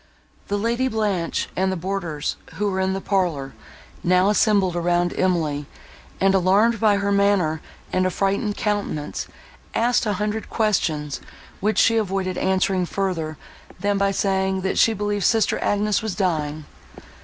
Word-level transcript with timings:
The 0.47 0.57
Lady 0.57 0.87
Blanche, 0.87 1.47
and 1.55 1.71
the 1.71 1.75
boarders, 1.75 2.35
who 2.55 2.71
were 2.71 2.79
in 2.79 2.93
the 2.93 2.99
parlour, 3.01 3.53
now 4.03 4.29
assembled 4.31 4.73
round 4.73 5.13
Emily, 5.15 5.67
and, 6.19 6.33
alarmed 6.33 6.79
by 6.79 6.97
her 6.97 7.11
manner 7.11 7.61
and 7.93 8.03
affrighted 8.07 8.57
countenance, 8.57 9.27
asked 9.75 10.07
a 10.07 10.13
hundred 10.13 10.49
questions, 10.49 11.21
which 11.59 11.77
she 11.77 11.97
avoided 11.97 12.39
answering 12.39 12.87
further, 12.87 13.37
than 13.79 13.99
by 13.99 14.09
saying, 14.09 14.61
that 14.61 14.79
she 14.79 14.93
believed 14.93 15.23
sister 15.25 15.59
Agnes 15.59 16.01
was 16.01 16.15
dying. 16.15 16.65